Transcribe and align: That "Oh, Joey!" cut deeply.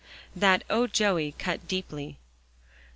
That 0.35 0.63
"Oh, 0.67 0.87
Joey!" 0.87 1.33
cut 1.33 1.67
deeply. 1.67 2.17